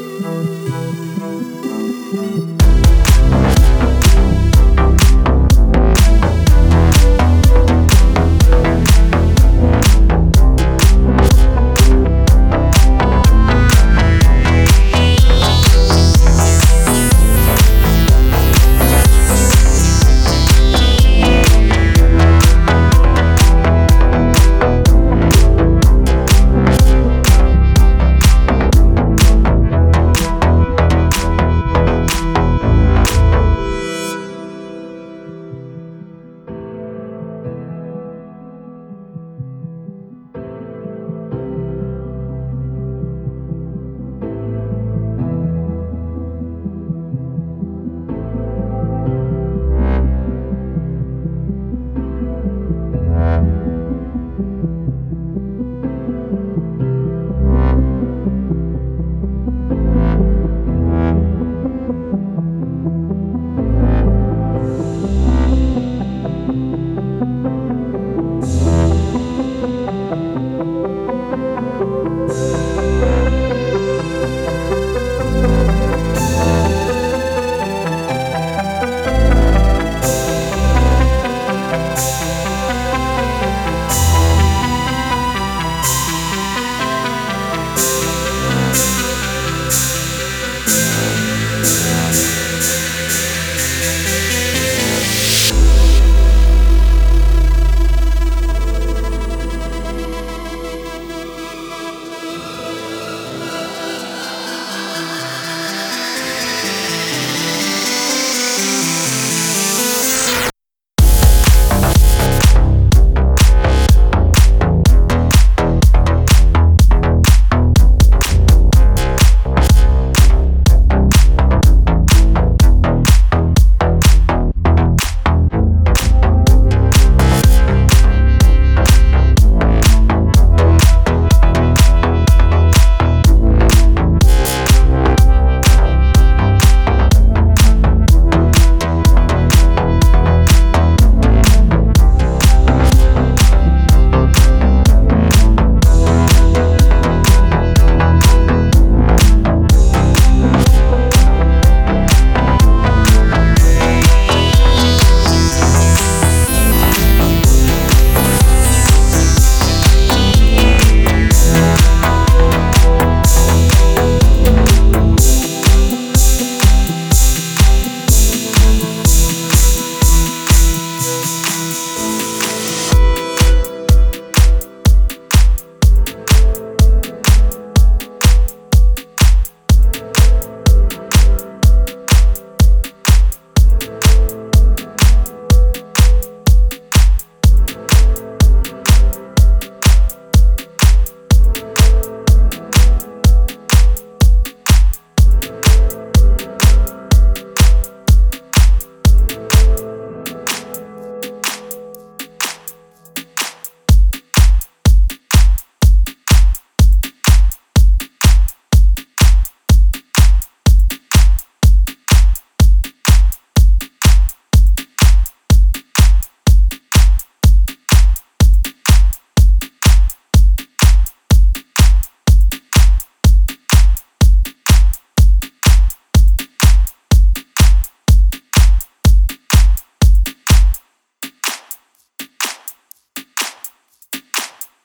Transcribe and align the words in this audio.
Música 0.00 0.69